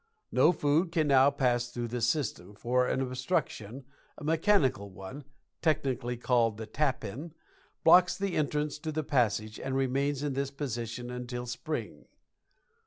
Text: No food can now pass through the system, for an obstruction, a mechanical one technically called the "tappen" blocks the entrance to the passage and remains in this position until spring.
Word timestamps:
No 0.31 0.51
food 0.51 0.91
can 0.91 1.09
now 1.09 1.29
pass 1.29 1.67
through 1.69 1.89
the 1.89 2.01
system, 2.01 2.55
for 2.55 2.87
an 2.87 3.01
obstruction, 3.01 3.85
a 4.17 4.23
mechanical 4.23 4.89
one 4.89 5.25
technically 5.61 6.17
called 6.17 6.57
the 6.57 6.65
"tappen" 6.65 7.33
blocks 7.83 8.17
the 8.17 8.35
entrance 8.35 8.79
to 8.79 8.91
the 8.91 9.03
passage 9.03 9.59
and 9.59 9.75
remains 9.75 10.23
in 10.23 10.33
this 10.33 10.49
position 10.49 11.11
until 11.11 11.45
spring. 11.45 12.05